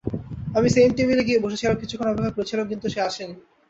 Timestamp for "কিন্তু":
2.67-2.85